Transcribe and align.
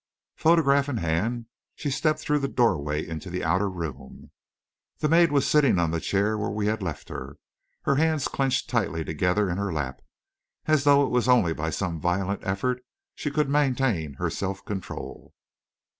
Photograph 0.35 0.89
in 0.89 0.97
hand, 0.97 1.45
she 1.75 1.91
stepped 1.91 2.17
through 2.21 2.39
the 2.39 2.47
doorway 2.47 3.05
into 3.07 3.29
the 3.29 3.43
outer 3.43 3.69
room. 3.69 4.31
The 4.97 5.07
maid 5.07 5.31
was 5.31 5.45
sitting 5.47 5.77
on 5.77 5.91
the 5.91 5.99
chair 6.01 6.39
where 6.39 6.49
we 6.49 6.65
had 6.65 6.81
left 6.81 7.09
her; 7.09 7.37
her 7.83 7.97
hands 7.97 8.27
clenched 8.27 8.67
tightly 8.67 9.03
together 9.03 9.47
in 9.47 9.57
her 9.57 9.71
lap, 9.71 10.01
as 10.65 10.85
though 10.85 11.05
it 11.05 11.11
was 11.11 11.27
only 11.27 11.53
by 11.53 11.69
some 11.69 11.99
violent 11.99 12.41
effort 12.43 12.83
she 13.13 13.29
could 13.29 13.47
maintain 13.47 14.15
her 14.15 14.31
self 14.31 14.65
control. 14.65 15.35